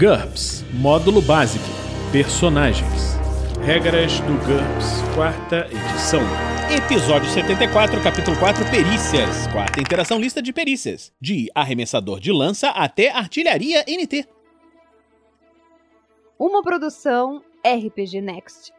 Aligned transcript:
GURPS 0.00 0.64
Módulo 0.72 1.20
Básico 1.20 1.62
Personagens 2.10 3.18
Regras 3.62 4.18
do 4.20 4.32
GURPS, 4.46 5.02
quarta 5.14 5.66
edição. 5.66 6.22
Episódio 6.74 7.28
74, 7.28 8.02
capítulo 8.02 8.38
4, 8.38 8.64
Perícias. 8.70 9.46
Quarta 9.48 9.78
interação, 9.78 10.18
lista 10.18 10.40
de 10.40 10.54
perícias. 10.54 11.12
De 11.20 11.50
arremessador 11.54 12.18
de 12.18 12.32
lança 12.32 12.70
até 12.70 13.10
artilharia 13.10 13.84
NT. 13.86 14.26
Uma 16.38 16.62
produção 16.62 17.42
RPG 17.62 18.22
Next. 18.22 18.72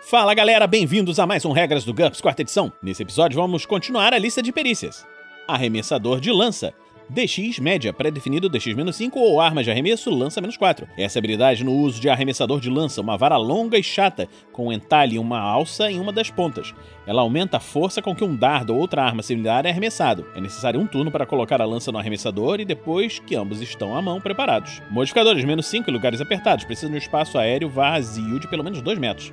Fala 0.00 0.34
galera, 0.34 0.66
bem-vindos 0.66 1.20
a 1.20 1.26
mais 1.28 1.44
um 1.44 1.52
Regras 1.52 1.84
do 1.84 1.94
GURPS, 1.94 2.20
quarta 2.20 2.42
edição. 2.42 2.72
Nesse 2.82 3.04
episódio 3.04 3.40
vamos 3.40 3.64
continuar 3.64 4.12
a 4.12 4.18
lista 4.18 4.42
de 4.42 4.50
perícias. 4.50 5.06
Arremessador 5.46 6.18
de 6.20 6.32
lança. 6.32 6.74
DX 7.10 7.58
média, 7.58 7.90
pré-definido 7.90 8.50
DX-5 8.50 9.12
ou 9.16 9.40
arma 9.40 9.64
de 9.64 9.70
arremesso, 9.70 10.10
lança 10.10 10.42
menos 10.42 10.58
4. 10.58 10.86
Essa 10.94 11.18
habilidade 11.18 11.64
no 11.64 11.72
uso 11.72 11.98
de 11.98 12.10
arremessador 12.10 12.60
de 12.60 12.68
lança, 12.68 13.00
uma 13.00 13.16
vara 13.16 13.38
longa 13.38 13.78
e 13.78 13.82
chata, 13.82 14.28
com 14.52 14.66
um 14.66 14.72
entalhe 14.72 15.16
e 15.16 15.18
uma 15.18 15.40
alça 15.40 15.90
em 15.90 15.98
uma 15.98 16.12
das 16.12 16.30
pontas. 16.30 16.74
Ela 17.06 17.22
aumenta 17.22 17.56
a 17.56 17.60
força 17.60 18.02
com 18.02 18.14
que 18.14 18.22
um 18.22 18.36
dardo 18.36 18.74
ou 18.74 18.80
outra 18.80 19.02
arma 19.02 19.22
similar 19.22 19.64
é 19.64 19.70
arremessado. 19.70 20.26
É 20.34 20.40
necessário 20.40 20.78
um 20.78 20.86
turno 20.86 21.10
para 21.10 21.24
colocar 21.24 21.62
a 21.62 21.64
lança 21.64 21.90
no 21.90 21.96
arremessador 21.98 22.60
e 22.60 22.66
depois 22.66 23.18
que 23.18 23.34
ambos 23.34 23.62
estão 23.62 23.96
à 23.96 24.02
mão 24.02 24.20
preparados. 24.20 24.82
Modificadores 24.90 25.42
menos 25.44 25.66
5 25.66 25.88
em 25.88 25.92
lugares 25.94 26.20
apertados, 26.20 26.66
precisa 26.66 26.88
de 26.88 26.94
um 26.94 26.98
espaço 26.98 27.38
aéreo 27.38 27.70
vazio 27.70 28.38
de 28.38 28.46
pelo 28.48 28.62
menos 28.62 28.82
2 28.82 28.98
metros. 28.98 29.32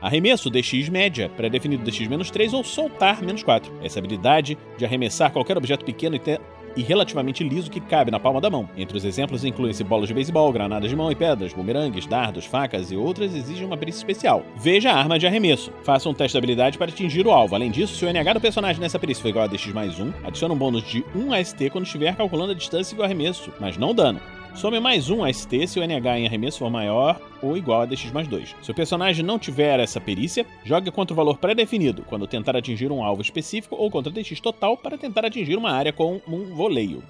Arremesso 0.00 0.50
DX 0.50 0.90
média, 0.90 1.30
pré-definido 1.30 1.82
DX-3 1.82 2.52
ou 2.52 2.62
soltar 2.62 3.22
menos 3.22 3.42
4. 3.42 3.72
Essa 3.82 3.98
habilidade 3.98 4.58
de 4.76 4.84
arremessar 4.84 5.32
qualquer 5.32 5.56
objeto 5.56 5.82
pequeno 5.82 6.14
e 6.14 6.18
ter 6.18 6.40
e 6.76 6.82
relativamente 6.82 7.44
liso 7.44 7.70
que 7.70 7.80
cabe 7.80 8.10
na 8.10 8.20
palma 8.20 8.40
da 8.40 8.50
mão. 8.50 8.68
Entre 8.76 8.96
os 8.96 9.04
exemplos 9.04 9.44
incluem-se 9.44 9.84
bolas 9.84 10.08
de 10.08 10.14
beisebol, 10.14 10.52
granadas 10.52 10.90
de 10.90 10.96
mão 10.96 11.10
e 11.10 11.14
pedras, 11.14 11.52
bumerangues, 11.52 12.06
dardos, 12.06 12.44
facas 12.44 12.90
e 12.90 12.96
outras 12.96 13.34
exigem 13.34 13.66
uma 13.66 13.76
perícia 13.76 13.98
especial. 13.98 14.44
Veja 14.56 14.90
a 14.90 14.96
arma 14.96 15.18
de 15.18 15.26
arremesso. 15.26 15.72
Faça 15.82 16.08
um 16.08 16.14
teste 16.14 16.32
de 16.32 16.38
habilidade 16.38 16.78
para 16.78 16.90
atingir 16.90 17.26
o 17.26 17.30
alvo. 17.30 17.54
Além 17.54 17.70
disso, 17.70 17.94
se 17.94 18.04
o 18.04 18.08
NH 18.08 18.34
do 18.34 18.40
personagem 18.40 18.80
nessa 18.80 18.98
perícia 18.98 19.22
for 19.22 19.28
igual 19.28 19.44
a 19.44 19.48
DX 19.48 19.72
mais 19.72 19.98
1, 19.98 20.12
adicione 20.24 20.54
um 20.54 20.58
bônus 20.58 20.82
de 20.84 21.04
1 21.14 21.32
AST 21.32 21.70
quando 21.70 21.84
estiver 21.84 22.16
calculando 22.16 22.52
a 22.52 22.54
distância 22.54 22.96
do 22.96 23.02
arremesso, 23.02 23.52
mas 23.60 23.76
não 23.76 23.90
o 23.90 23.94
dano. 23.94 24.20
Some 24.54 24.78
mais 24.78 25.10
um 25.10 25.24
AST 25.24 25.66
se 25.66 25.80
o 25.80 25.82
NH 25.82 26.18
em 26.18 26.26
arremesso 26.26 26.60
for 26.60 26.70
maior 26.70 27.20
ou 27.42 27.56
igual 27.56 27.82
a 27.82 27.86
DX 27.86 28.12
mais 28.12 28.28
2. 28.28 28.54
Se 28.62 28.70
o 28.70 28.74
personagem 28.74 29.24
não 29.24 29.36
tiver 29.36 29.80
essa 29.80 30.00
perícia, 30.00 30.46
jogue 30.64 30.92
contra 30.92 31.12
o 31.12 31.16
valor 31.16 31.38
pré-definido, 31.38 32.04
quando 32.08 32.26
tentar 32.26 32.56
atingir 32.56 32.92
um 32.92 33.02
alvo 33.02 33.20
específico, 33.20 33.74
ou 33.74 33.90
contra 33.90 34.12
DX 34.12 34.40
total 34.40 34.76
para 34.76 34.96
tentar 34.96 35.24
atingir 35.24 35.56
uma 35.56 35.72
área 35.72 35.92
com 35.92 36.20
um 36.26 36.54
voleio. 36.54 37.02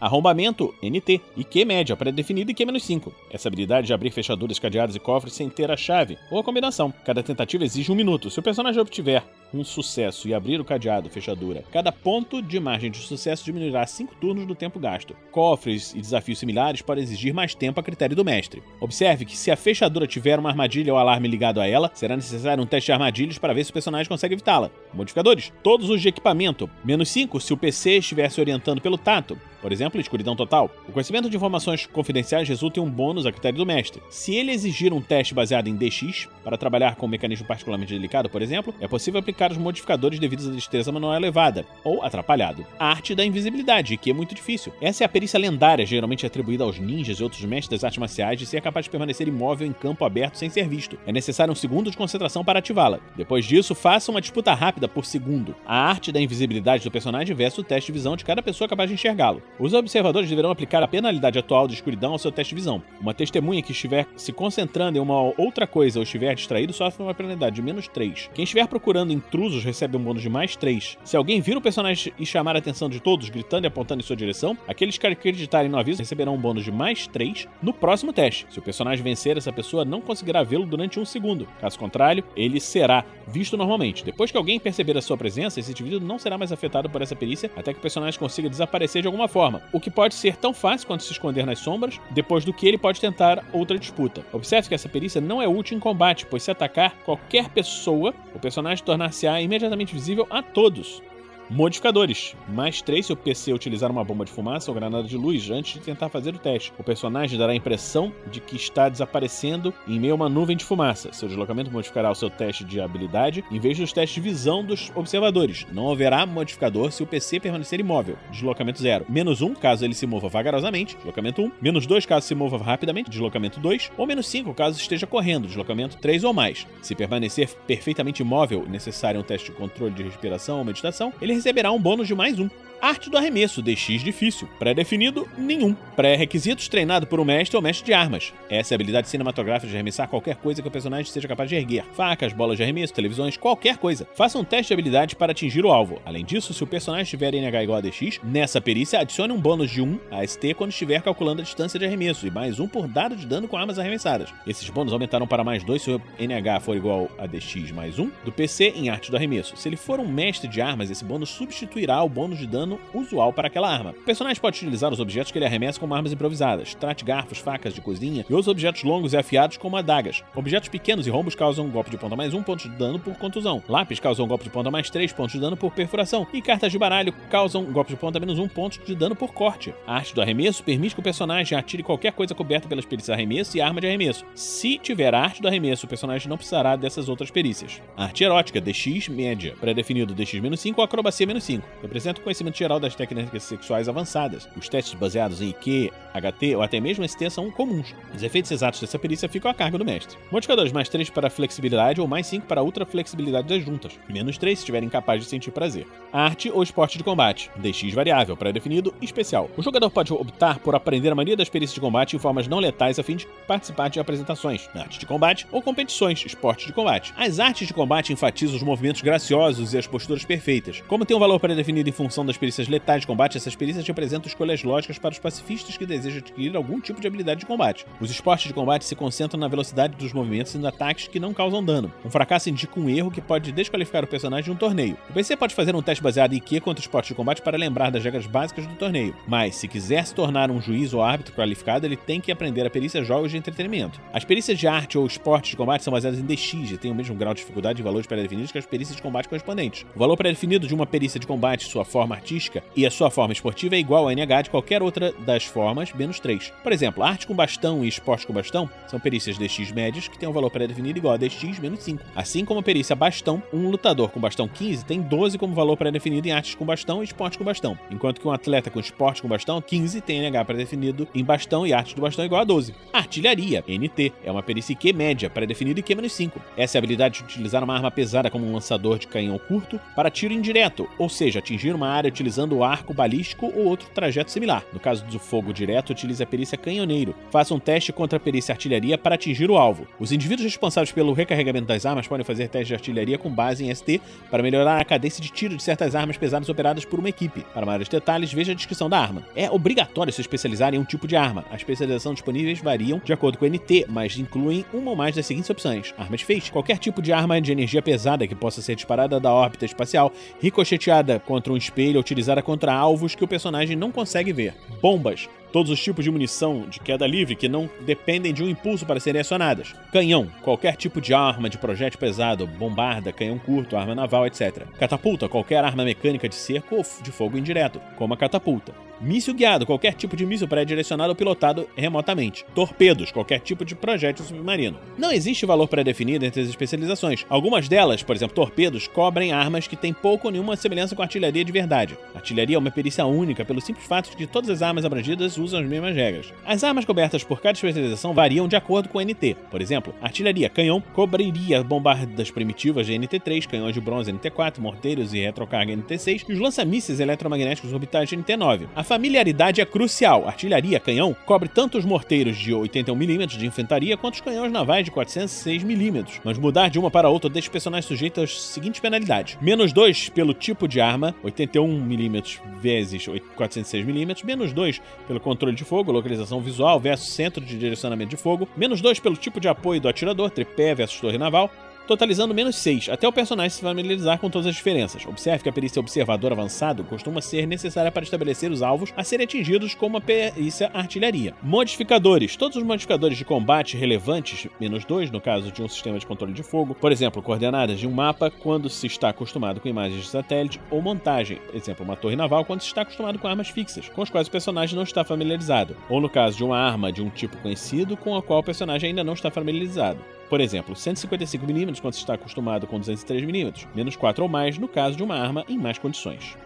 Arrombamento, 0.00 0.74
NT, 0.82 1.20
e 1.36 1.44
Q 1.44 1.64
média, 1.64 1.96
pré-definido 1.96 2.50
e 2.50 2.54
Q-5. 2.54 3.12
Essa 3.30 3.48
habilidade 3.48 3.86
de 3.86 3.92
abrir 3.92 4.10
fechaduras, 4.10 4.58
cadeados 4.58 4.94
e 4.94 5.00
cofres 5.00 5.34
sem 5.34 5.48
ter 5.48 5.70
a 5.70 5.76
chave, 5.76 6.18
ou 6.30 6.38
a 6.38 6.44
combinação. 6.44 6.92
Cada 7.04 7.22
tentativa 7.22 7.64
exige 7.64 7.90
um 7.90 7.96
minuto. 7.96 8.30
Se 8.30 8.38
o 8.38 8.42
personagem 8.42 8.80
obtiver 8.80 9.24
um 9.52 9.64
sucesso 9.64 10.28
e 10.28 10.34
abrir 10.34 10.60
o 10.60 10.64
cadeado, 10.64 11.08
fechadura, 11.08 11.64
cada 11.72 11.90
ponto 11.90 12.42
de 12.42 12.60
margem 12.60 12.90
de 12.90 12.98
sucesso 12.98 13.44
diminuirá 13.44 13.86
5 13.86 14.14
turnos 14.16 14.46
do 14.46 14.54
tempo 14.54 14.78
gasto. 14.78 15.16
Cofres 15.30 15.94
e 15.94 16.00
desafios 16.00 16.38
similares 16.38 16.82
podem 16.82 17.02
exigir 17.04 17.32
mais 17.32 17.54
tempo 17.54 17.80
a 17.80 17.82
critério 17.82 18.16
do 18.16 18.24
mestre. 18.24 18.62
Observe 18.80 19.24
que 19.24 19.36
se 19.36 19.50
a 19.50 19.56
fechadura 19.56 20.06
tiver 20.06 20.38
uma 20.38 20.50
armadilha 20.50 20.92
ou 20.92 20.98
alarme 20.98 21.28
ligado 21.28 21.60
a 21.60 21.66
ela, 21.66 21.90
será 21.94 22.16
necessário 22.16 22.62
um 22.62 22.66
teste 22.66 22.86
de 22.86 22.92
armadilhas 22.92 23.38
para 23.38 23.54
ver 23.54 23.64
se 23.64 23.70
o 23.70 23.74
personagem 23.74 24.08
consegue 24.08 24.34
evitá-la. 24.34 24.70
Modificadores: 24.92 25.52
todos 25.62 25.90
os 25.90 26.00
de 26.00 26.08
equipamento, 26.08 26.68
menos 26.84 27.08
5 27.10 27.40
se 27.40 27.52
o 27.52 27.56
PC 27.56 27.98
estiver 27.98 28.30
se 28.30 28.40
orientando 28.40 28.80
pelo 28.80 28.98
tato, 28.98 29.38
por 29.60 29.72
exemplo, 29.72 30.00
escuridão 30.00 30.36
total. 30.36 30.70
O 30.88 30.92
conhecimento 30.92 31.28
de 31.28 31.36
informações 31.36 31.86
confidenciais 31.86 32.48
resulta 32.48 32.80
em 32.80 32.82
um 32.82 32.90
bônus 32.90 33.26
a 33.26 33.32
critério 33.32 33.58
do 33.58 33.66
mestre. 33.66 34.02
Se 34.10 34.34
ele 34.34 34.52
exigir 34.52 34.92
um 34.92 35.00
teste 35.00 35.34
baseado 35.34 35.68
em 35.68 35.76
DX, 35.76 36.28
para 36.44 36.56
trabalhar 36.56 36.96
com 36.96 37.06
um 37.06 37.08
mecanismo 37.08 37.46
particularmente 37.46 37.92
delicado, 37.92 38.30
por 38.30 38.42
exemplo, 38.42 38.74
é 38.80 38.88
possível 38.88 39.20
aplicar 39.20 39.50
os 39.50 39.58
modificadores 39.58 40.18
devidos 40.18 40.48
à 40.48 40.50
destreza 40.50 40.92
manual 40.92 41.14
elevada, 41.14 41.66
ou 41.84 42.02
atrapalhado. 42.02 42.64
A 42.78 42.88
arte 42.88 43.14
da 43.14 43.24
invisibilidade, 43.24 43.96
que 43.96 44.10
é 44.10 44.14
muito 44.14 44.34
difícil. 44.34 44.72
Essa 44.80 45.04
é 45.04 45.06
a 45.06 45.08
perícia 45.08 45.38
lendária, 45.38 45.86
geralmente 45.86 46.26
atribuída 46.26 46.64
aos 46.64 46.78
ninjas 46.78 47.18
e 47.18 47.22
outros 47.22 47.44
mestres 47.44 47.80
das 47.80 47.84
artes 47.84 47.98
marciais, 47.98 48.38
de 48.38 48.46
ser 48.46 48.60
capaz 48.60 48.84
de 48.84 48.90
permanecer 48.90 49.28
imóvel 49.28 49.66
em 49.66 49.72
campo 49.72 50.04
aberto 50.04 50.36
sem 50.36 50.48
ser 50.48 50.68
visto. 50.68 50.98
É 51.06 51.12
necessário 51.12 51.52
um 51.52 51.56
segundo 51.56 51.90
de 51.90 51.96
concentração 51.96 52.44
para 52.44 52.58
ativá-la. 52.58 53.00
Depois 53.16 53.44
disso, 53.44 53.74
faça 53.74 54.10
uma 54.10 54.20
disputa 54.20 54.54
rápida 54.54 54.88
por 54.88 55.04
segundo. 55.04 55.54
A 55.66 55.88
arte 55.88 56.12
da 56.12 56.20
invisibilidade 56.20 56.84
do 56.84 56.90
personagem 56.90 57.34
versus 57.34 57.58
o 57.58 57.64
teste 57.64 57.92
de 57.92 57.98
visão 57.98 58.16
de 58.16 58.24
cada 58.24 58.42
pessoa 58.42 58.68
capaz 58.68 58.88
de 58.88 58.94
enxergá-lo. 58.94 59.42
Os 59.58 59.74
observadores 59.74 60.28
deverão 60.28 60.50
aplicar 60.50 60.82
a 60.82 60.88
penalidade 60.88 61.38
atual 61.38 61.66
de 61.66 61.74
escuridão 61.74 62.12
ao 62.12 62.18
seu 62.18 62.30
teste 62.30 62.54
de 62.54 62.60
visão. 62.60 62.80
Uma 63.00 63.12
testemunha 63.12 63.60
que 63.60 63.72
estiver 63.72 64.06
se 64.16 64.32
concentrando 64.32 64.98
em 64.98 65.00
uma 65.00 65.20
outra 65.36 65.66
coisa 65.66 65.98
ou 65.98 66.04
estiver 66.04 66.34
distraído 66.34 66.72
sofre 66.72 67.02
uma 67.02 67.12
penalidade 67.12 67.56
de 67.56 67.62
menos 67.62 67.88
3. 67.88 68.30
Quem 68.32 68.44
estiver 68.44 68.66
procurando 68.68 69.12
intrusos 69.12 69.64
recebe 69.64 69.96
um 69.96 70.00
bônus 70.00 70.22
de 70.22 70.28
mais 70.28 70.54
3. 70.54 70.98
Se 71.02 71.16
alguém 71.16 71.40
vir 71.40 71.56
o 71.56 71.60
personagem 71.60 72.12
e 72.18 72.24
chamar 72.24 72.54
a 72.54 72.60
atenção 72.60 72.88
de 72.88 73.00
todos, 73.00 73.28
gritando 73.30 73.64
e 73.64 73.68
apontando 73.68 74.00
em 74.00 74.04
sua 74.04 74.14
direção, 74.14 74.56
aqueles 74.68 74.96
que 74.96 75.06
acreditarem 75.06 75.70
no 75.70 75.78
aviso 75.78 75.98
receberão 75.98 76.34
um 76.34 76.38
bônus 76.38 76.64
de 76.64 76.70
mais 76.70 77.06
3 77.08 77.48
no 77.60 77.72
próximo 77.72 78.12
teste. 78.12 78.46
Se 78.50 78.60
o 78.60 78.62
personagem 78.62 79.02
vencer, 79.02 79.36
essa 79.36 79.52
pessoa 79.52 79.84
não 79.84 80.00
conseguirá 80.00 80.44
vê-lo 80.44 80.66
durante 80.66 81.00
um 81.00 81.04
segundo. 81.04 81.48
Caso 81.60 81.78
contrário, 81.78 82.22
ele 82.36 82.60
será 82.60 83.04
visto 83.26 83.56
normalmente. 83.56 84.04
Depois 84.04 84.30
que 84.30 84.36
alguém 84.36 84.60
perceber 84.60 84.96
a 84.96 85.02
sua 85.02 85.16
presença, 85.16 85.58
esse 85.58 85.72
indivíduo 85.72 86.00
não 86.00 86.18
será 86.18 86.38
mais 86.38 86.52
afetado 86.52 86.88
por 86.88 87.02
essa 87.02 87.16
perícia 87.16 87.50
até 87.56 87.72
que 87.72 87.78
o 87.78 87.82
personagem 87.82 88.18
consiga 88.18 88.48
desaparecer 88.48 89.02
de 89.02 89.08
alguma 89.08 89.26
forma 89.26 89.37
o 89.72 89.80
que 89.80 89.90
pode 89.90 90.14
ser 90.14 90.36
tão 90.36 90.52
fácil 90.52 90.86
quanto 90.86 91.04
se 91.04 91.12
esconder 91.12 91.46
nas 91.46 91.58
sombras, 91.58 92.00
depois 92.10 92.44
do 92.44 92.52
que 92.52 92.66
ele 92.66 92.78
pode 92.78 93.00
tentar 93.00 93.44
outra 93.52 93.78
disputa. 93.78 94.24
Observe 94.32 94.68
que 94.68 94.74
essa 94.74 94.88
perícia 94.88 95.20
não 95.20 95.40
é 95.40 95.48
útil 95.48 95.76
em 95.76 95.80
combate, 95.80 96.26
pois 96.26 96.42
se 96.42 96.50
atacar 96.50 96.94
qualquer 97.04 97.48
pessoa, 97.48 98.14
o 98.34 98.38
personagem 98.38 98.84
tornar-se-á 98.84 99.40
imediatamente 99.40 99.94
visível 99.94 100.26
a 100.30 100.42
todos. 100.42 101.02
Modificadores. 101.50 102.36
Mais 102.46 102.82
3 102.82 103.06
se 103.06 103.12
o 103.12 103.16
PC 103.16 103.54
utilizar 103.54 103.90
uma 103.90 104.04
bomba 104.04 104.24
de 104.24 104.30
fumaça 104.30 104.70
ou 104.70 104.74
granada 104.74 105.08
de 105.08 105.16
luz 105.16 105.50
antes 105.50 105.74
de 105.74 105.80
tentar 105.80 106.10
fazer 106.10 106.34
o 106.34 106.38
teste. 106.38 106.74
O 106.78 106.84
personagem 106.84 107.38
dará 107.38 107.52
a 107.52 107.56
impressão 107.56 108.12
de 108.30 108.38
que 108.38 108.54
está 108.54 108.88
desaparecendo 108.90 109.72
em 109.86 109.98
meio 109.98 110.12
a 110.12 110.16
uma 110.16 110.28
nuvem 110.28 110.56
de 110.56 110.64
fumaça. 110.64 111.10
Seu 111.10 111.26
deslocamento 111.26 111.70
modificará 111.70 112.10
o 112.10 112.14
seu 112.14 112.28
teste 112.28 112.64
de 112.64 112.80
habilidade 112.80 113.42
em 113.50 113.58
vez 113.58 113.78
dos 113.78 113.94
testes 113.94 114.22
de 114.22 114.28
visão 114.28 114.62
dos 114.62 114.92
observadores. 114.94 115.66
Não 115.72 115.90
haverá 115.90 116.26
modificador 116.26 116.92
se 116.92 117.02
o 117.02 117.06
PC 117.06 117.40
permanecer 117.40 117.80
imóvel. 117.80 118.18
Deslocamento 118.30 118.80
0. 118.80 119.06
Menos 119.08 119.40
1 119.40 119.54
caso 119.54 119.86
ele 119.86 119.94
se 119.94 120.06
mova 120.06 120.28
vagarosamente. 120.28 120.96
Deslocamento 120.96 121.42
1. 121.42 121.52
Menos 121.62 121.86
2 121.86 122.04
caso 122.04 122.26
se 122.26 122.34
mova 122.34 122.58
rapidamente. 122.58 123.08
Deslocamento 123.08 123.58
2. 123.58 123.92
Ou 123.96 124.06
menos 124.06 124.28
5 124.28 124.52
caso 124.52 124.78
esteja 124.78 125.06
correndo. 125.06 125.46
Deslocamento 125.46 125.96
3 125.96 126.24
ou 126.24 126.34
mais. 126.34 126.66
Se 126.82 126.94
permanecer 126.94 127.48
perfeitamente 127.66 128.20
imóvel, 128.20 128.66
necessário 128.68 129.18
um 129.18 129.24
teste 129.24 129.50
de 129.50 129.56
controle 129.56 129.94
de 129.94 130.02
respiração 130.02 130.58
ou 130.58 130.64
meditação, 130.64 131.10
ele 131.22 131.37
receberá 131.38 131.72
um 131.72 131.80
bônus 131.80 132.06
de 132.06 132.14
mais 132.14 132.38
um. 132.38 132.48
Arte 132.80 133.10
do 133.10 133.18
arremesso, 133.18 133.60
DX 133.60 134.04
difícil. 134.04 134.48
Pré-definido, 134.56 135.28
nenhum. 135.36 135.74
Pré-requisitos, 135.96 136.68
treinado 136.68 137.08
por 137.08 137.18
um 137.18 137.24
mestre 137.24 137.56
ou 137.56 137.62
mestre 137.62 137.84
de 137.84 137.92
armas. 137.92 138.32
Essa 138.48 138.72
é 138.72 138.74
a 138.74 138.76
habilidade 138.76 139.08
cinematográfica 139.08 139.68
de 139.68 139.74
arremessar 139.74 140.06
qualquer 140.06 140.36
coisa 140.36 140.62
que 140.62 140.68
o 140.68 140.70
personagem 140.70 141.10
seja 141.10 141.26
capaz 141.26 141.48
de 141.48 141.56
erguer. 141.56 141.84
Facas, 141.92 142.32
bolas 142.32 142.56
de 142.56 142.62
arremesso, 142.62 142.94
televisões, 142.94 143.36
qualquer 143.36 143.78
coisa. 143.78 144.06
Faça 144.14 144.38
um 144.38 144.44
teste 144.44 144.68
de 144.68 144.74
habilidade 144.74 145.16
para 145.16 145.32
atingir 145.32 145.64
o 145.64 145.72
alvo. 145.72 146.00
Além 146.06 146.24
disso, 146.24 146.54
se 146.54 146.62
o 146.62 146.68
personagem 146.68 147.06
tiver 147.06 147.34
NH 147.34 147.64
igual 147.64 147.78
a 147.78 147.80
DX, 147.80 148.20
nessa 148.22 148.60
perícia 148.60 149.00
adicione 149.00 149.32
um 149.32 149.40
bônus 149.40 149.70
de 149.70 149.82
1 149.82 149.98
a 150.12 150.24
ST 150.24 150.54
quando 150.54 150.70
estiver 150.70 151.02
calculando 151.02 151.40
a 151.40 151.44
distância 151.44 151.80
de 151.80 151.84
arremesso 151.84 152.28
e 152.28 152.30
mais 152.30 152.60
um 152.60 152.68
por 152.68 152.86
dado 152.86 153.16
de 153.16 153.26
dano 153.26 153.48
com 153.48 153.56
armas 153.56 153.80
arremessadas. 153.80 154.32
Esses 154.46 154.70
bônus 154.70 154.92
aumentarão 154.92 155.26
para 155.26 155.42
mais 155.42 155.64
2 155.64 155.82
se 155.82 155.90
o 155.90 156.00
NH 156.16 156.60
for 156.60 156.76
igual 156.76 157.10
a 157.18 157.26
DX 157.26 157.72
mais 157.72 157.98
1 157.98 158.08
do 158.24 158.30
PC 158.30 158.72
em 158.76 158.88
arte 158.88 159.10
do 159.10 159.16
arremesso. 159.16 159.56
Se 159.56 159.68
ele 159.68 159.76
for 159.76 159.98
um 159.98 160.06
mestre 160.06 160.46
de 160.46 160.60
armas, 160.60 160.90
esse 160.90 161.04
bônus 161.04 161.30
substituirá 161.30 162.00
o 162.04 162.08
bônus 162.08 162.38
de 162.38 162.46
dano 162.46 162.67
usual 162.92 163.32
para 163.32 163.48
aquela 163.48 163.72
arma. 163.72 163.90
O 163.90 164.04
personagem 164.04 164.40
pode 164.40 164.58
utilizar 164.58 164.92
os 164.92 165.00
objetos 165.00 165.32
que 165.32 165.38
ele 165.38 165.46
arremessa 165.46 165.78
como 165.78 165.94
armas 165.94 166.12
improvisadas. 166.12 166.74
Trate 166.74 167.04
garfos, 167.04 167.38
facas 167.38 167.72
de 167.72 167.80
cozinha 167.80 168.24
e 168.28 168.32
outros 168.32 168.48
objetos 168.48 168.82
longos 168.82 169.12
e 169.12 169.16
afiados 169.16 169.56
como 169.56 169.76
adagas. 169.76 170.22
Objetos 170.34 170.68
pequenos 170.68 171.06
e 171.06 171.10
rombos 171.10 171.34
causam 171.34 171.66
um 171.66 171.70
golpe 171.70 171.90
de 171.90 171.98
ponta 171.98 172.16
mais 172.16 172.34
um 172.34 172.42
ponto 172.42 172.68
de 172.68 172.76
dano 172.76 172.98
por 172.98 173.14
contusão. 173.16 173.62
Lápis 173.68 174.00
causam 174.00 174.24
um 174.24 174.28
golpe 174.28 174.44
de 174.44 174.50
ponta 174.50 174.70
mais 174.70 174.90
três 174.90 175.12
pontos 175.12 175.32
de 175.32 175.40
dano 175.40 175.56
por 175.56 175.72
perfuração. 175.72 176.26
E 176.32 176.42
cartas 176.42 176.72
de 176.72 176.78
baralho 176.78 177.12
causam 177.30 177.62
um 177.62 177.72
golpe 177.72 177.92
de 177.92 177.96
ponta 177.96 178.20
menos 178.20 178.38
um 178.38 178.48
ponto 178.48 178.78
de 178.84 178.94
dano 178.94 179.16
por 179.16 179.32
corte. 179.32 179.74
A 179.86 179.96
arte 179.96 180.14
do 180.14 180.20
arremesso 180.20 180.62
permite 180.62 180.94
que 180.94 181.00
o 181.00 181.04
personagem 181.04 181.56
atire 181.56 181.82
qualquer 181.82 182.12
coisa 182.12 182.34
coberta 182.34 182.68
pelas 182.68 182.84
perícias 182.84 183.10
arremesso 183.10 183.56
e 183.56 183.60
arma 183.60 183.80
de 183.80 183.86
arremesso. 183.86 184.24
Se 184.34 184.78
tiver 184.78 185.14
a 185.14 185.20
arte 185.20 185.40
do 185.40 185.48
arremesso, 185.48 185.86
o 185.86 185.88
personagem 185.88 186.28
não 186.28 186.36
precisará 186.36 186.76
dessas 186.76 187.08
outras 187.08 187.30
perícias. 187.30 187.80
Arte 187.96 188.24
erótica, 188.24 188.60
DX 188.60 189.08
média, 189.08 189.54
pré-definido 189.60 190.14
DX-5 190.14 190.74
ou 190.76 190.84
acrobacia-5. 190.84 191.62
Representa 191.82 192.20
o 192.20 192.24
conhecimento 192.24 192.57
geral 192.58 192.80
das 192.80 192.94
técnicas 192.94 193.42
sexuais 193.42 193.88
avançadas. 193.88 194.48
Os 194.56 194.68
testes 194.68 194.94
baseados 194.94 195.40
em 195.40 195.50
IQ, 195.50 195.92
HT 196.14 196.56
ou 196.56 196.62
até 196.62 196.80
mesmo 196.80 197.08
ST 197.08 197.30
são 197.30 197.50
comuns. 197.50 197.94
Os 198.14 198.22
efeitos 198.22 198.50
exatos 198.50 198.80
dessa 198.80 198.98
perícia 198.98 199.28
ficam 199.28 199.50
a 199.50 199.54
cargo 199.54 199.78
do 199.78 199.84
mestre. 199.84 200.18
Modificadores 200.30 200.72
mais 200.72 200.88
3 200.88 201.10
para 201.10 201.30
flexibilidade 201.30 202.00
ou 202.00 202.08
mais 202.08 202.26
5 202.26 202.46
para 202.46 202.62
ultra 202.62 202.84
flexibilidade 202.84 203.48
das 203.48 203.64
juntas. 203.64 203.98
E 204.08 204.12
menos 204.12 204.38
3 204.38 204.58
se 204.58 204.62
estiver 204.62 204.82
incapaz 204.82 205.22
de 205.22 205.28
sentir 205.28 205.50
prazer. 205.50 205.86
Arte 206.12 206.50
ou 206.50 206.62
esporte 206.62 206.98
de 206.98 207.04
combate. 207.04 207.50
DX 207.56 207.94
variável, 207.94 208.36
pré-definido 208.36 208.94
e 209.00 209.04
especial. 209.04 209.50
O 209.56 209.62
jogador 209.62 209.90
pode 209.90 210.12
optar 210.12 210.58
por 210.58 210.74
aprender 210.74 211.10
a 211.10 211.14
maioria 211.14 211.36
das 211.36 211.48
perícias 211.48 211.74
de 211.74 211.80
combate 211.80 212.16
em 212.16 212.18
formas 212.18 212.48
não 212.48 212.58
letais 212.58 212.98
a 212.98 213.02
fim 213.02 213.16
de 213.16 213.26
participar 213.46 213.88
de 213.88 214.00
apresentações, 214.00 214.68
arte 214.74 214.98
de 214.98 215.06
combate 215.06 215.46
ou 215.52 215.62
competições, 215.62 216.24
esporte 216.24 216.66
de 216.66 216.72
combate. 216.72 217.12
As 217.16 217.38
artes 217.38 217.66
de 217.66 217.74
combate 217.74 218.12
enfatizam 218.12 218.56
os 218.56 218.62
movimentos 218.62 219.02
graciosos 219.02 219.74
e 219.74 219.78
as 219.78 219.86
posturas 219.86 220.24
perfeitas. 220.24 220.82
Como 220.88 221.04
tem 221.04 221.16
um 221.16 221.20
valor 221.20 221.38
pré-definido 221.38 221.88
em 221.88 221.92
função 221.92 222.24
das 222.24 222.36
perícias 222.36 222.47
letais 222.68 223.02
de 223.02 223.06
combate, 223.06 223.36
essas 223.36 223.54
perícias 223.54 223.86
representam 223.86 224.28
escolhas 224.28 224.62
lógicas 224.62 224.98
para 224.98 225.12
os 225.12 225.18
pacifistas 225.18 225.76
que 225.76 225.84
desejam 225.84 226.20
adquirir 226.20 226.56
algum 226.56 226.80
tipo 226.80 227.00
de 227.00 227.06
habilidade 227.06 227.40
de 227.40 227.46
combate. 227.46 227.84
Os 228.00 228.10
esportes 228.10 228.46
de 228.46 228.54
combate 228.54 228.84
se 228.84 228.94
concentram 228.94 229.38
na 229.38 229.48
velocidade 229.48 229.96
dos 229.96 230.12
movimentos 230.12 230.54
e 230.54 230.58
nos 230.58 230.66
ataques 230.66 231.08
que 231.08 231.20
não 231.20 231.34
causam 231.34 231.62
dano. 231.62 231.92
Um 232.04 232.10
fracasso 232.10 232.48
indica 232.48 232.78
um 232.78 232.88
erro 232.88 233.10
que 233.10 233.20
pode 233.20 233.52
desqualificar 233.52 234.04
o 234.04 234.06
personagem 234.06 234.44
de 234.44 234.50
um 234.52 234.56
torneio. 234.56 234.96
O 235.10 235.12
PC 235.12 235.36
pode 235.36 235.54
fazer 235.54 235.74
um 235.74 235.82
teste 235.82 236.02
baseado 236.02 236.32
em 236.32 236.36
IQ 236.36 236.60
contra 236.60 236.80
esporte 236.80 237.08
de 237.08 237.14
combate 237.14 237.42
para 237.42 237.58
lembrar 237.58 237.90
das 237.90 238.04
regras 238.04 238.26
básicas 238.26 238.66
do 238.66 238.74
torneio, 238.76 239.14
mas 239.26 239.56
se 239.56 239.68
quiser 239.68 240.06
se 240.06 240.14
tornar 240.14 240.50
um 240.50 240.60
juiz 240.60 240.94
ou 240.94 241.02
árbitro 241.02 241.34
qualificado, 241.34 241.86
ele 241.86 241.96
tem 241.96 242.20
que 242.20 242.32
aprender 242.32 242.66
a 242.66 242.70
perícia 242.70 243.02
jogos 243.02 243.30
de 243.30 243.36
entretenimento. 243.36 244.00
As 244.12 244.24
perícias 244.24 244.58
de 244.58 244.66
arte 244.66 244.96
ou 244.96 245.06
esporte 245.06 245.50
de 245.50 245.56
combate 245.56 245.84
são 245.84 245.92
baseadas 245.92 246.18
em 246.18 246.24
DX 246.24 246.72
e 246.72 246.78
têm 246.78 246.90
o 246.90 246.94
mesmo 246.94 247.14
grau 247.14 247.34
de 247.34 247.40
dificuldade 247.40 247.80
e 247.80 247.82
valores 247.82 248.06
pré-definidos 248.06 248.52
que 248.52 248.58
as 248.58 248.66
perícias 248.66 248.96
de 248.96 249.02
combate 249.02 249.28
correspondentes. 249.28 249.84
O 249.94 249.98
valor 249.98 250.16
pré-definido 250.16 250.66
de 250.66 250.74
uma 250.74 250.86
perícia 250.86 251.18
de 251.18 251.26
combate, 251.26 251.66
sua 251.66 251.84
forma 251.84 252.14
artística 252.14 252.37
e 252.76 252.86
a 252.86 252.90
sua 252.90 253.10
forma 253.10 253.32
esportiva 253.32 253.76
é 253.76 253.78
igual 253.78 254.04
ao 254.04 254.10
NH 254.10 254.42
de 254.42 254.50
qualquer 254.50 254.82
outra 254.82 255.12
das 255.20 255.44
formas, 255.44 255.92
menos 255.92 256.20
3. 256.20 256.52
Por 256.62 256.72
exemplo, 256.72 257.02
arte 257.02 257.26
com 257.26 257.34
bastão 257.34 257.84
e 257.84 257.88
esporte 257.88 258.26
com 258.26 258.32
bastão 258.32 258.68
são 258.86 259.00
perícias 259.00 259.36
DX 259.36 259.72
médias 259.72 260.08
que 260.08 260.18
têm 260.18 260.28
um 260.28 260.32
valor 260.32 260.50
pré-definido 260.50 260.98
igual 260.98 261.14
a 261.14 261.16
DX 261.16 261.58
menos 261.58 261.82
5. 261.82 262.02
Assim 262.14 262.44
como 262.44 262.60
a 262.60 262.62
perícia 262.62 262.94
bastão, 262.94 263.42
um 263.52 263.68
lutador 263.68 264.10
com 264.10 264.20
bastão 264.20 264.48
15 264.48 264.84
tem 264.84 265.00
12 265.00 265.38
como 265.38 265.54
valor 265.54 265.76
pré-definido 265.76 266.28
em 266.28 266.32
artes 266.32 266.54
com 266.54 266.64
bastão 266.64 267.02
e 267.02 267.04
esporte 267.04 267.38
com 267.38 267.44
bastão, 267.44 267.78
enquanto 267.90 268.20
que 268.20 268.28
um 268.28 268.32
atleta 268.32 268.70
com 268.70 268.78
esporte 268.78 269.22
com 269.22 269.28
bastão, 269.28 269.60
15 269.60 270.00
tem 270.00 270.20
NH 270.20 270.44
pré-definido 270.44 271.08
em 271.14 271.24
bastão 271.24 271.66
e 271.66 271.72
arte 271.72 271.94
do 271.94 272.02
bastão 272.02 272.24
igual 272.24 272.42
a 272.42 272.44
12. 272.44 272.74
Artilharia, 272.92 273.64
NT, 273.66 274.12
é 274.24 274.30
uma 274.30 274.42
perícia 274.42 274.72
IQ 274.72 274.92
média, 274.92 275.30
pré-definida 275.30 275.80
IQ 275.80 275.94
menos 275.94 276.12
5. 276.12 276.40
Essa 276.56 276.76
é 276.76 276.78
a 276.78 276.80
habilidade 276.80 277.18
de 277.18 277.24
utilizar 277.24 277.64
uma 277.64 277.74
arma 277.74 277.90
pesada 277.90 278.30
como 278.30 278.46
um 278.46 278.52
lançador 278.52 278.98
de 278.98 279.06
canhão 279.06 279.38
curto 279.38 279.80
para 279.94 280.10
tiro 280.10 280.34
indireto, 280.34 280.88
ou 280.98 281.08
seja, 281.08 281.38
atingir 281.38 281.74
uma 281.74 281.88
área 281.88 282.08
utilizando 282.08 282.27
o 282.36 282.64
arco 282.64 282.92
balístico 282.92 283.46
ou 283.46 283.66
outro 283.66 283.88
trajeto 283.94 284.30
similar. 284.30 284.64
No 284.72 284.80
caso 284.80 285.04
do 285.06 285.18
fogo 285.18 285.52
direto, 285.52 285.90
utilize 285.90 286.22
a 286.22 286.26
perícia 286.26 286.58
canhoneiro. 286.58 287.14
Faça 287.30 287.54
um 287.54 287.58
teste 287.58 287.92
contra 287.92 288.16
a 288.16 288.20
perícia 288.20 288.52
artilharia 288.52 288.98
para 288.98 289.14
atingir 289.14 289.50
o 289.50 289.56
alvo. 289.56 289.86
Os 289.98 290.12
indivíduos 290.12 290.44
responsáveis 290.44 290.92
pelo 290.92 291.12
recarregamento 291.12 291.66
das 291.66 291.86
armas 291.86 292.06
podem 292.06 292.24
fazer 292.24 292.48
testes 292.48 292.68
de 292.68 292.74
artilharia 292.74 293.18
com 293.18 293.30
base 293.30 293.64
em 293.64 293.74
ST 293.74 294.00
para 294.30 294.42
melhorar 294.42 294.80
a 294.80 294.84
cadência 294.84 295.22
de 295.22 295.30
tiro 295.30 295.56
de 295.56 295.62
certas 295.62 295.94
armas 295.94 296.16
pesadas 296.16 296.48
operadas 296.48 296.84
por 296.84 296.98
uma 296.98 297.08
equipe. 297.08 297.44
Para 297.54 297.64
maiores 297.64 297.88
detalhes, 297.88 298.32
veja 298.32 298.52
a 298.52 298.54
descrição 298.54 298.90
da 298.90 298.98
arma. 298.98 299.22
É 299.34 299.50
obrigatório 299.50 300.12
se 300.12 300.20
especializar 300.20 300.74
em 300.74 300.78
um 300.78 300.84
tipo 300.84 301.06
de 301.06 301.16
arma. 301.16 301.44
A 301.50 301.56
especialização 301.56 302.12
disponíveis 302.12 302.60
variam 302.60 303.00
de 303.04 303.12
acordo 303.12 303.38
com 303.38 303.44
o 303.44 303.48
NT, 303.48 303.86
mas 303.88 304.18
incluem 304.18 304.64
uma 304.72 304.90
ou 304.90 304.96
mais 304.96 305.14
das 305.14 305.26
seguintes 305.26 305.50
opções: 305.50 305.94
armas 305.96 306.22
feitas, 306.22 306.50
qualquer 306.50 306.78
tipo 306.78 307.00
de 307.00 307.12
arma 307.12 307.40
de 307.40 307.52
energia 307.52 307.82
pesada 307.82 308.26
que 308.26 308.34
possa 308.34 308.60
ser 308.62 308.74
disparada 308.74 309.20
da 309.20 309.32
órbita 309.32 309.64
espacial, 309.64 310.12
ricocheteada 310.40 311.20
contra 311.20 311.52
um 311.52 311.56
espelho 311.56 311.98
ou 311.98 312.02
utilizada 312.18 312.42
contra 312.42 312.72
alvos 312.72 313.14
que 313.14 313.22
o 313.22 313.28
personagem 313.28 313.76
não 313.76 313.92
consegue 313.92 314.32
ver. 314.32 314.54
Bombas, 314.82 315.28
todos 315.52 315.70
os 315.70 315.80
tipos 315.80 316.04
de 316.04 316.10
munição 316.10 316.68
de 316.68 316.80
queda 316.80 317.06
livre 317.06 317.36
que 317.36 317.48
não 317.48 317.70
dependem 317.86 318.34
de 318.34 318.42
um 318.42 318.48
impulso 318.48 318.84
para 318.84 318.98
serem 318.98 319.20
acionadas. 319.20 319.74
Canhão, 319.92 320.28
qualquer 320.42 320.76
tipo 320.76 321.00
de 321.00 321.14
arma 321.14 321.48
de 321.48 321.58
projétil 321.58 321.98
pesado, 321.98 322.46
bombarda, 322.46 323.12
canhão 323.12 323.38
curto, 323.38 323.76
arma 323.76 323.94
naval, 323.94 324.26
etc. 324.26 324.64
Catapulta, 324.78 325.28
qualquer 325.28 325.64
arma 325.64 325.84
mecânica 325.84 326.28
de 326.28 326.34
cerco 326.34 326.76
ou 326.76 326.84
de 327.02 327.12
fogo 327.12 327.38
indireto, 327.38 327.80
como 327.96 328.14
a 328.14 328.16
catapulta. 328.16 328.87
Míssil 329.00 329.32
guiado, 329.32 329.64
qualquer 329.64 329.94
tipo 329.94 330.16
de 330.16 330.26
míssil 330.26 330.48
pré-direcionado 330.48 331.10
ou 331.10 331.14
pilotado 331.14 331.68
remotamente. 331.76 332.44
Torpedos, 332.52 333.12
qualquer 333.12 333.38
tipo 333.38 333.64
de 333.64 333.76
projétil 333.76 334.24
submarino. 334.24 334.76
Não 334.98 335.12
existe 335.12 335.46
valor 335.46 335.68
pré-definido 335.68 336.24
entre 336.24 336.42
as 336.42 336.48
especializações. 336.48 337.24
Algumas 337.28 337.68
delas, 337.68 338.02
por 338.02 338.16
exemplo, 338.16 338.34
torpedos, 338.34 338.88
cobrem 338.88 339.32
armas 339.32 339.68
que 339.68 339.76
têm 339.76 339.92
pouco 339.92 340.26
ou 340.26 340.32
nenhuma 340.32 340.56
semelhança 340.56 340.96
com 340.96 341.02
artilharia 341.02 341.44
de 341.44 341.52
verdade. 341.52 341.96
artilharia 342.12 342.56
é 342.56 342.58
uma 342.58 342.72
perícia 342.72 343.06
única 343.06 343.44
pelo 343.44 343.60
simples 343.60 343.86
fato 343.86 344.10
de 344.10 344.16
que 344.16 344.26
todas 344.26 344.50
as 344.50 344.62
armas 344.62 344.84
abrangidas 344.84 345.38
usam 345.38 345.60
as 345.60 345.66
mesmas 345.66 345.94
regras. 345.94 346.32
As 346.44 346.64
armas 346.64 346.84
cobertas 346.84 347.22
por 347.22 347.40
cada 347.40 347.54
especialização 347.54 348.12
variam 348.12 348.48
de 348.48 348.56
acordo 348.56 348.88
com 348.88 348.98
o 348.98 349.00
NT. 349.00 349.36
Por 349.48 349.62
exemplo, 349.62 349.94
artilharia 350.02 350.48
canhão 350.48 350.80
cobriria 350.80 351.62
bombardas 351.62 352.32
primitivas 352.32 352.86
de 352.86 352.94
NT3, 352.94 353.46
canhões 353.46 353.74
de 353.74 353.80
bronze 353.80 354.12
NT4, 354.12 354.58
morteiros 354.58 355.14
e 355.14 355.20
retrocarga 355.20 355.72
NT6 355.72 356.24
e 356.28 356.32
os 356.32 356.40
lança-mísseis 356.40 356.98
eletromagnéticos 356.98 357.72
orbitais 357.72 358.08
de 358.08 358.16
NT9. 358.16 358.66
A 358.74 358.87
familiaridade 358.88 359.60
é 359.60 359.66
crucial. 359.66 360.26
Artilharia 360.26 360.80
canhão 360.80 361.14
cobre 361.26 361.46
tanto 361.46 361.76
os 361.76 361.84
morteiros 361.84 362.38
de 362.38 362.52
81mm 362.52 363.26
de 363.26 363.44
infantaria 363.44 363.98
quanto 363.98 364.14
os 364.14 364.20
canhões 364.22 364.50
navais 364.50 364.82
de 364.82 364.90
406mm, 364.90 366.20
mas 366.24 366.38
mudar 366.38 366.70
de 366.70 366.78
uma 366.78 366.90
para 366.90 367.10
outra 367.10 367.28
deixa 367.28 367.50
o 367.50 367.52
personagem 367.52 367.86
sujeito 367.86 368.22
às 368.22 368.40
seguintes 368.40 368.80
penalidades: 368.80 369.36
menos 369.42 369.74
2 369.74 370.08
pelo 370.08 370.32
tipo 370.32 370.66
de 370.66 370.80
arma, 370.80 371.14
81mm 371.22 372.40
vezes 372.62 373.06
406mm, 373.06 374.24
menos 374.24 374.54
2 374.54 374.80
pelo 375.06 375.20
controle 375.20 375.54
de 375.54 375.64
fogo, 375.64 375.92
localização 375.92 376.40
visual 376.40 376.80
versus 376.80 377.12
centro 377.12 377.44
de 377.44 377.58
direcionamento 377.58 378.10
de 378.10 378.16
fogo, 378.16 378.48
menos 378.56 378.80
2 378.80 379.00
pelo 379.00 379.16
tipo 379.16 379.38
de 379.38 379.48
apoio 379.48 379.82
do 379.82 379.88
atirador, 379.88 380.30
tripé 380.30 380.74
versus 380.74 380.98
torre 380.98 381.18
naval, 381.18 381.50
totalizando 381.88 382.34
menos 382.34 382.54
6, 382.56 382.90
até 382.90 383.08
o 383.08 383.12
personagem 383.12 383.50
se 383.50 383.62
familiarizar 383.62 384.18
com 384.18 384.28
todas 384.28 384.46
as 384.46 384.54
diferenças. 384.54 385.04
Observe 385.06 385.42
que 385.42 385.48
a 385.48 385.52
perícia 385.52 385.80
observador 385.80 386.32
avançado 386.32 386.84
costuma 386.84 387.20
ser 387.20 387.46
necessária 387.46 387.90
para 387.90 388.04
estabelecer 388.04 388.52
os 388.52 388.62
alvos 388.62 388.92
a 388.96 389.02
serem 389.02 389.24
atingidos 389.24 389.74
como 389.74 389.96
a 389.96 390.00
perícia 390.00 390.70
artilharia. 390.74 391.34
Modificadores. 391.42 392.36
Todos 392.36 392.58
os 392.58 392.62
modificadores 392.62 393.16
de 393.16 393.24
combate 393.24 393.76
relevantes, 393.76 394.46
menos 394.60 394.84
2 394.84 395.10
no 395.10 395.20
caso 395.20 395.50
de 395.50 395.62
um 395.62 395.68
sistema 395.68 395.98
de 395.98 396.06
controle 396.06 396.34
de 396.34 396.42
fogo, 396.42 396.74
por 396.74 396.92
exemplo, 396.92 397.22
coordenadas 397.22 397.80
de 397.80 397.86
um 397.86 397.90
mapa 397.90 398.30
quando 398.30 398.68
se 398.68 398.86
está 398.86 399.08
acostumado 399.08 399.60
com 399.60 399.68
imagens 399.68 400.02
de 400.02 400.08
satélite, 400.08 400.60
ou 400.70 400.82
montagem, 400.82 401.40
exemplo, 401.54 401.84
uma 401.84 401.96
torre 401.96 402.16
naval 402.16 402.44
quando 402.44 402.60
se 402.60 402.66
está 402.66 402.82
acostumado 402.82 403.18
com 403.18 403.26
armas 403.26 403.48
fixas, 403.48 403.88
com 403.88 404.02
as 404.02 404.10
quais 404.10 404.28
o 404.28 404.30
personagem 404.30 404.76
não 404.76 404.82
está 404.82 405.02
familiarizado, 405.04 405.74
ou 405.88 406.00
no 406.00 406.10
caso 406.10 406.36
de 406.36 406.44
uma 406.44 406.58
arma 406.58 406.92
de 406.92 407.00
um 407.00 407.08
tipo 407.08 407.38
conhecido 407.38 407.96
com 407.96 408.14
a 408.14 408.22
qual 408.22 408.40
o 408.40 408.44
personagem 408.44 408.90
ainda 408.90 409.02
não 409.02 409.14
está 409.14 409.30
familiarizado. 409.30 409.98
Por 410.28 410.42
exemplo, 410.42 410.74
155mm 410.74 411.77
quando 411.80 411.94
se 411.94 412.00
está 412.00 412.14
acostumado 412.14 412.66
com 412.66 412.80
203mm, 412.80 413.66
menos 413.74 413.96
4 413.96 414.22
ou 414.22 414.28
mais 414.28 414.58
no 414.58 414.68
caso 414.68 414.96
de 414.96 415.02
uma 415.02 415.16
arma 415.16 415.44
em 415.48 415.58
mais 415.58 415.78
condições. 415.78 416.36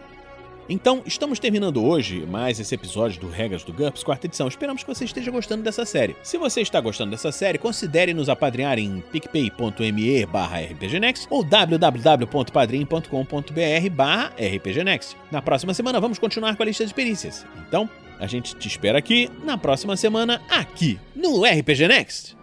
Então, 0.69 1.01
estamos 1.05 1.39
terminando 1.39 1.83
hoje 1.83 2.25
mais 2.25 2.57
esse 2.59 2.73
episódio 2.73 3.19
do 3.19 3.27
Regras 3.27 3.63
do 3.63 3.73
GURPS, 3.73 4.03
quarta 4.03 4.27
edição. 4.27 4.47
Esperamos 4.47 4.83
que 4.83 4.87
você 4.87 5.03
esteja 5.03 5.29
gostando 5.29 5.61
dessa 5.61 5.83
série. 5.85 6.15
Se 6.23 6.37
você 6.37 6.61
está 6.61 6.79
gostando 6.79 7.11
dessa 7.11 7.33
série, 7.33 7.57
considere 7.57 8.13
nos 8.13 8.29
apadrinhar 8.29 8.79
em 8.79 9.03
picpay.me 9.11 10.25
barra 10.25 10.61
rpgnext 10.61 11.27
ou 11.29 11.43
www.padrim.com.br 11.43 13.89
barra 13.91 14.31
rpgnext. 14.37 15.17
Na 15.29 15.41
próxima 15.41 15.73
semana 15.73 15.99
vamos 15.99 16.17
continuar 16.17 16.55
com 16.55 16.63
a 16.63 16.65
lista 16.65 16.85
de 16.85 16.93
perícias. 16.93 17.45
Então, 17.67 17.89
a 18.19 18.27
gente 18.27 18.55
te 18.55 18.67
espera 18.67 18.97
aqui 18.97 19.29
na 19.43 19.57
próxima 19.57 19.97
semana, 19.97 20.41
aqui 20.49 20.97
no 21.13 21.43
RPG 21.43 21.87
Next. 21.87 22.42